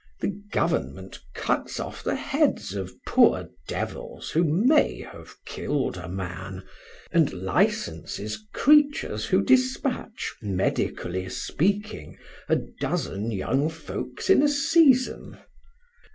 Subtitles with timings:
[0.19, 6.63] The Government cuts off the heads of poor devils who may have killed a man
[7.11, 12.17] and licenses creatures who despatch, medically speaking,
[12.49, 15.37] a dozen young folks in a season.